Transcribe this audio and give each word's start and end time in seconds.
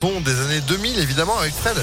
Bon, 0.00 0.18
des 0.22 0.40
années 0.40 0.62
2000 0.62 0.98
évidemment 0.98 1.38
avec 1.38 1.52
Fred. 1.52 1.76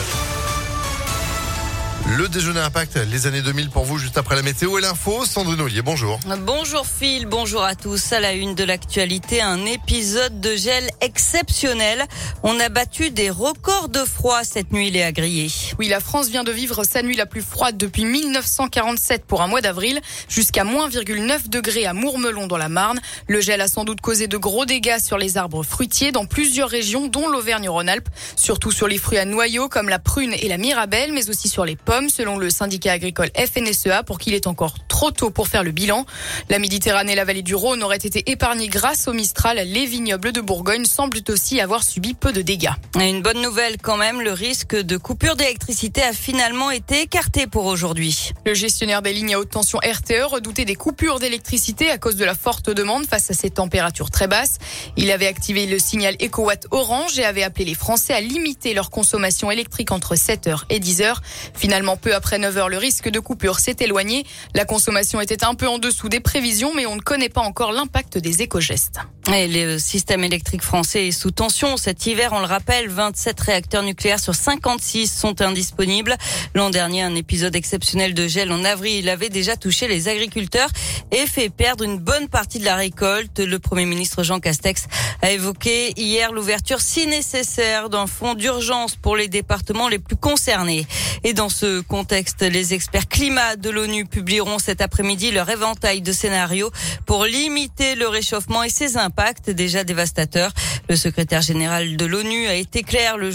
Le 2.15 2.29
déjeuner 2.29 2.61
impact, 2.61 2.95
les 3.11 3.27
années 3.27 3.41
2000 3.41 3.69
pour 3.69 3.83
vous, 3.83 3.97
juste 3.97 4.17
après 4.17 4.37
la 4.37 4.41
météo 4.41 4.77
et 4.77 4.81
l'info. 4.81 5.25
Sandrine 5.25 5.59
Ollier, 5.59 5.81
bonjour. 5.81 6.21
Bonjour 6.45 6.87
Phil, 6.87 7.25
bonjour 7.25 7.63
à 7.63 7.75
tous. 7.75 8.13
À 8.13 8.21
la 8.21 8.31
une 8.31 8.55
de 8.55 8.63
l'actualité, 8.63 9.41
un 9.41 9.65
épisode 9.65 10.39
de 10.39 10.55
gel 10.55 10.89
exceptionnel. 11.01 12.05
On 12.43 12.57
a 12.61 12.69
battu 12.69 13.11
des 13.11 13.29
records 13.29 13.89
de 13.89 13.99
froid 14.05 14.45
cette 14.45 14.71
nuit, 14.71 14.89
les 14.89 15.11
Grillé. 15.11 15.51
Oui, 15.79 15.89
la 15.89 15.99
France 15.99 16.29
vient 16.29 16.45
de 16.45 16.51
vivre 16.51 16.85
sa 16.85 17.01
nuit 17.01 17.17
la 17.17 17.25
plus 17.25 17.41
froide 17.41 17.75
depuis 17.75 18.05
1947 18.05 19.25
pour 19.25 19.41
un 19.41 19.47
mois 19.47 19.61
d'avril, 19.61 19.99
jusqu'à 20.29 20.63
moins 20.63 20.89
9 20.89 21.49
degrés 21.49 21.85
à 21.85 21.93
Mourmelon 21.93 22.47
dans 22.47 22.57
la 22.57 22.69
Marne. 22.69 23.01
Le 23.27 23.41
gel 23.41 23.59
a 23.59 23.67
sans 23.67 23.83
doute 23.83 23.99
causé 23.99 24.27
de 24.27 24.37
gros 24.37 24.65
dégâts 24.65 24.99
sur 25.03 25.17
les 25.17 25.37
arbres 25.37 25.63
fruitiers 25.63 26.13
dans 26.13 26.25
plusieurs 26.25 26.69
régions, 26.69 27.07
dont 27.07 27.27
l'Auvergne-Rhône-Alpes, 27.27 28.07
surtout 28.37 28.71
sur 28.71 28.87
les 28.87 28.97
fruits 28.97 29.17
à 29.17 29.25
noyaux 29.25 29.67
comme 29.67 29.89
la 29.89 29.99
prune 29.99 30.33
et 30.39 30.47
la 30.47 30.57
mirabelle, 30.57 31.11
mais 31.11 31.29
aussi 31.29 31.49
sur 31.49 31.65
les 31.65 31.75
pommes 31.75 31.96
selon 32.07 32.37
le 32.37 32.49
syndicat 32.49 32.93
agricole 32.93 33.29
FNSEA, 33.35 34.03
pour 34.03 34.19
qu'il 34.19 34.33
est 34.35 34.47
encore 34.47 34.75
trop 34.97 35.11
tôt 35.11 35.29
pour 35.29 35.47
faire 35.47 35.63
le 35.63 35.69
bilan. 35.69 36.07
La 36.49 36.57
Méditerranée 36.57 37.11
et 37.11 37.15
la 37.15 37.23
vallée 37.23 37.43
du 37.43 37.53
Rhône 37.53 37.83
auraient 37.83 37.97
été 37.97 38.31
épargnées 38.31 38.67
grâce 38.67 39.07
au 39.07 39.13
Mistral. 39.13 39.59
Les 39.63 39.85
vignobles 39.85 40.31
de 40.31 40.41
Bourgogne 40.41 40.85
semblent 40.85 41.19
aussi 41.29 41.61
avoir 41.61 41.83
subi 41.83 42.15
peu 42.15 42.33
de 42.33 42.41
dégâts. 42.41 42.71
Une 42.95 43.21
bonne 43.21 43.39
nouvelle 43.39 43.77
quand 43.79 43.95
même, 43.95 44.21
le 44.21 44.31
risque 44.31 44.75
de 44.75 44.97
coupure 44.97 45.35
d'électricité 45.35 46.01
a 46.01 46.13
finalement 46.13 46.71
été 46.71 47.01
écarté 47.01 47.45
pour 47.45 47.67
aujourd'hui. 47.67 48.31
Le 48.47 48.55
gestionnaire 48.55 49.03
des 49.03 49.13
lignes 49.13 49.35
à 49.35 49.39
haute 49.39 49.51
tension 49.51 49.77
RTE 49.77 50.31
redoutait 50.31 50.65
des 50.65 50.73
coupures 50.73 51.19
d'électricité 51.19 51.91
à 51.91 51.99
cause 51.99 52.15
de 52.15 52.25
la 52.25 52.33
forte 52.33 52.71
demande 52.71 53.05
face 53.05 53.29
à 53.29 53.35
ces 53.35 53.51
températures 53.51 54.09
très 54.09 54.27
basses. 54.27 54.57
Il 54.95 55.11
avait 55.11 55.27
activé 55.27 55.67
le 55.67 55.77
signal 55.77 56.15
EcoWatt 56.19 56.65
orange 56.71 57.19
et 57.19 57.23
avait 57.23 57.43
appelé 57.43 57.65
les 57.65 57.75
Français 57.75 58.15
à 58.15 58.21
limiter 58.21 58.73
leur 58.73 58.89
consommation 58.89 59.51
électrique 59.51 59.91
entre 59.91 60.15
7h 60.15 60.63
et 60.71 60.79
10h. 60.79 61.17
Finalement, 61.53 61.97
peu 61.97 62.15
après 62.15 62.39
9 62.39 62.57
heures, 62.57 62.69
le 62.69 62.79
risque 62.79 63.09
de 63.09 63.19
coupure 63.19 63.59
s'est 63.59 63.75
éloigné. 63.79 64.25
La 64.55 64.65
consommation 64.65 64.86
était 65.21 65.43
un 65.43 65.53
peu 65.53 65.67
en 65.67 65.79
dessous 65.79 66.07
des 66.07 66.19
prévisions, 66.19 66.73
mais 66.73 66.85
on 66.85 66.95
ne 66.95 67.01
connaît 67.01 67.29
pas 67.29 67.41
encore 67.41 67.71
l'impact 67.71 68.17
des 68.17 68.41
éco-gestes. 68.41 68.99
Et 69.33 69.47
le 69.47 69.77
système 69.77 70.23
électrique 70.23 70.61
français 70.61 71.07
est 71.07 71.11
sous 71.11 71.31
tension. 71.31 71.75
Cet 71.75 72.05
hiver, 72.05 72.31
on 72.33 72.39
le 72.39 72.45
rappelle, 72.45 72.87
27 72.87 73.39
réacteurs 73.39 73.83
nucléaires 73.83 74.19
sur 74.19 74.33
56 74.33 75.07
sont 75.11 75.41
indisponibles. 75.41 76.15
L'an 76.55 76.69
dernier, 76.69 77.01
un 77.01 77.15
épisode 77.15 77.55
exceptionnel 77.55 78.13
de 78.13 78.27
gel 78.27 78.51
en 78.51 78.63
avril 78.63 79.09
avait 79.09 79.29
déjà 79.29 79.57
touché 79.57 79.89
les 79.89 80.07
agriculteurs 80.07 80.69
et 81.11 81.25
fait 81.25 81.49
perdre 81.49 81.83
une 81.83 81.99
bonne 81.99 82.29
partie 82.29 82.59
de 82.59 82.65
la 82.65 82.75
récolte. 82.75 83.39
Le 83.39 83.59
Premier 83.59 83.85
ministre 83.85 84.23
Jean 84.23 84.39
Castex 84.39 84.85
a 85.21 85.31
évoqué 85.31 85.91
hier 85.97 86.31
l'ouverture, 86.31 86.79
si 86.79 87.07
nécessaire, 87.07 87.89
d'un 87.89 88.07
fonds 88.07 88.35
d'urgence 88.35 88.95
pour 88.95 89.17
les 89.17 89.27
départements 89.27 89.89
les 89.89 89.99
plus 89.99 90.15
concernés. 90.15 90.87
Et 91.25 91.33
dans 91.33 91.49
ce 91.49 91.81
contexte, 91.81 92.43
les 92.43 92.73
experts 92.73 93.09
climat 93.09 93.57
de 93.57 93.69
l'ONU 93.69 94.05
publieront 94.05 94.59
cet 94.77 94.83
après-midi 94.83 95.31
leur 95.31 95.49
éventail 95.49 96.01
de 96.01 96.11
scénarios 96.11 96.69
pour 97.07 97.25
limiter 97.25 97.95
le 97.95 98.07
réchauffement 98.07 98.61
et 98.61 98.69
ses 98.69 98.95
impacts 98.95 99.49
déjà 99.49 99.83
dévastateurs. 99.83 100.51
Le 100.87 100.95
secrétaire 100.95 101.41
général 101.41 101.97
de 101.97 102.05
l'ONU 102.05 102.45
a 102.45 102.53
été 102.53 102.83
clair 102.83 103.17
le 103.17 103.31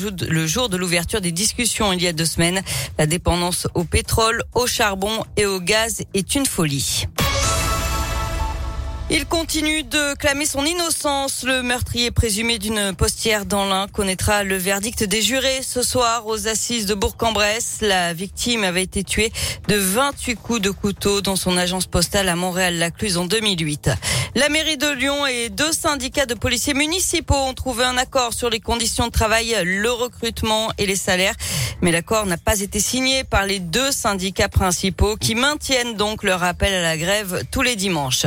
jour 0.46 0.68
de 0.68 0.76
l'ouverture 0.76 1.20
des 1.20 1.32
discussions 1.32 1.92
il 1.92 2.00
y 2.00 2.06
a 2.06 2.12
deux 2.12 2.26
semaines. 2.26 2.62
La 2.96 3.06
dépendance 3.06 3.66
au 3.74 3.82
pétrole, 3.82 4.44
au 4.54 4.68
charbon 4.68 5.24
et 5.36 5.46
au 5.46 5.58
gaz 5.58 6.04
est 6.14 6.36
une 6.36 6.46
folie. 6.46 7.06
Il 9.14 9.26
continue 9.26 9.82
de 9.82 10.14
clamer 10.14 10.46
son 10.46 10.64
innocence. 10.64 11.42
Le 11.42 11.62
meurtrier 11.62 12.10
présumé 12.10 12.58
d'une 12.58 12.94
postière 12.94 13.44
dans 13.44 13.66
l'Ain 13.66 13.86
connaîtra 13.86 14.42
le 14.42 14.56
verdict 14.56 15.04
des 15.04 15.20
jurés 15.20 15.60
ce 15.60 15.82
soir 15.82 16.26
aux 16.26 16.48
assises 16.48 16.86
de 16.86 16.94
Bourg-en-Bresse. 16.94 17.80
La 17.82 18.14
victime 18.14 18.64
avait 18.64 18.82
été 18.82 19.04
tuée 19.04 19.30
de 19.68 19.76
28 19.76 20.36
coups 20.36 20.62
de 20.62 20.70
couteau 20.70 21.20
dans 21.20 21.36
son 21.36 21.58
agence 21.58 21.86
postale 21.86 22.30
à 22.30 22.36
Montréal-Lacluse 22.36 23.18
en 23.18 23.26
2008. 23.26 23.90
La 24.34 24.48
mairie 24.48 24.78
de 24.78 24.88
Lyon 24.88 25.26
et 25.26 25.50
deux 25.50 25.72
syndicats 25.72 26.24
de 26.24 26.32
policiers 26.32 26.72
municipaux 26.72 27.34
ont 27.34 27.52
trouvé 27.52 27.84
un 27.84 27.98
accord 27.98 28.32
sur 28.32 28.48
les 28.48 28.60
conditions 28.60 29.08
de 29.08 29.12
travail, 29.12 29.54
le 29.62 29.90
recrutement 29.90 30.72
et 30.78 30.86
les 30.86 30.96
salaires. 30.96 31.34
Mais 31.82 31.90
l'accord 31.90 32.26
n'a 32.26 32.36
pas 32.36 32.60
été 32.60 32.78
signé 32.78 33.24
par 33.24 33.44
les 33.44 33.58
deux 33.58 33.90
syndicats 33.90 34.48
principaux 34.48 35.16
qui 35.16 35.34
maintiennent 35.34 35.94
donc 35.94 36.22
leur 36.22 36.44
appel 36.44 36.72
à 36.72 36.80
la 36.80 36.96
grève 36.96 37.42
tous 37.50 37.62
les 37.62 37.74
dimanches. 37.74 38.24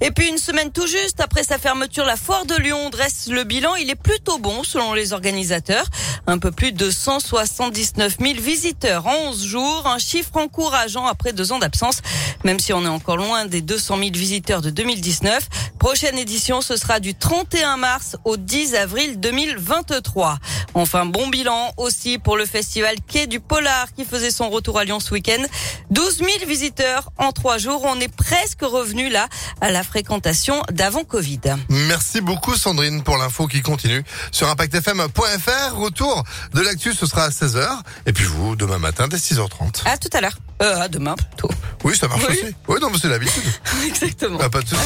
Et 0.00 0.12
puis 0.12 0.28
une 0.28 0.38
semaine 0.38 0.70
tout 0.70 0.86
juste 0.86 1.20
après 1.20 1.42
sa 1.42 1.58
fermeture, 1.58 2.04
la 2.04 2.16
foire 2.16 2.46
de 2.46 2.56
Lyon 2.56 2.90
dresse 2.90 3.28
le 3.28 3.42
bilan. 3.42 3.74
Il 3.74 3.90
est 3.90 3.96
plutôt 3.96 4.38
bon 4.38 4.62
selon 4.62 4.94
les 4.94 5.12
organisateurs. 5.12 5.86
Un 6.28 6.38
peu 6.38 6.52
plus 6.52 6.70
de 6.70 6.90
179 6.90 8.18
000 8.20 8.34
visiteurs 8.40 9.06
en 9.06 9.30
11 9.30 9.44
jours, 9.44 9.82
un 9.86 9.98
chiffre 9.98 10.36
encourageant 10.36 11.06
après 11.06 11.32
deux 11.32 11.50
ans 11.50 11.58
d'absence, 11.58 12.02
même 12.44 12.60
si 12.60 12.72
on 12.72 12.84
est 12.84 12.88
encore 12.88 13.16
loin 13.16 13.46
des 13.46 13.62
200 13.62 13.98
000 13.98 14.10
visiteurs 14.12 14.62
de 14.62 14.70
2019. 14.70 15.48
Prochaine 15.82 16.16
édition, 16.16 16.60
ce 16.60 16.76
sera 16.76 17.00
du 17.00 17.12
31 17.12 17.76
mars 17.76 18.16
au 18.24 18.36
10 18.36 18.76
avril 18.76 19.18
2023. 19.18 20.38
Enfin, 20.74 21.06
bon 21.06 21.26
bilan 21.26 21.72
aussi 21.76 22.18
pour 22.20 22.36
le 22.36 22.46
festival 22.46 22.94
Quai 23.08 23.26
du 23.26 23.40
Polar 23.40 23.92
qui 23.92 24.04
faisait 24.04 24.30
son 24.30 24.48
retour 24.48 24.78
à 24.78 24.84
Lyon 24.84 25.00
ce 25.00 25.12
week-end. 25.12 25.42
12 25.90 26.18
000 26.18 26.30
visiteurs 26.46 27.10
en 27.18 27.32
trois 27.32 27.58
jours. 27.58 27.82
On 27.84 27.98
est 27.98 28.14
presque 28.14 28.62
revenu 28.62 29.08
là 29.08 29.26
à 29.60 29.72
la 29.72 29.82
fréquentation 29.82 30.62
d'avant 30.70 31.02
Covid. 31.02 31.40
Merci 31.68 32.20
beaucoup 32.20 32.54
Sandrine 32.54 33.02
pour 33.02 33.16
l'info 33.16 33.48
qui 33.48 33.60
continue 33.60 34.04
sur 34.30 34.48
impactfm.fr. 34.48 35.74
Retour 35.76 36.22
de 36.54 36.60
l'actu, 36.60 36.94
ce 36.94 37.06
sera 37.06 37.24
à 37.24 37.30
16h. 37.30 37.66
Et 38.06 38.12
puis 38.12 38.26
vous, 38.26 38.54
demain 38.54 38.78
matin, 38.78 39.08
dès 39.08 39.16
6h30. 39.16 39.82
À 39.86 39.98
tout 39.98 40.10
à 40.12 40.20
l'heure. 40.20 40.38
Euh, 40.62 40.80
à 40.80 40.86
demain 40.86 41.16
plutôt. 41.16 41.50
Oui, 41.84 41.96
ça 41.96 42.08
marche 42.08 42.24
aussi. 42.28 42.54
Oui, 42.68 42.78
non, 42.80 42.90
mais 42.90 42.98
c'est 43.00 43.08
l'habitude. 43.08 43.42
Exactement. 43.86 44.38
Ah, 44.40 44.48
pas 44.48 44.60
de 44.62 44.68
soucis. 44.68 44.82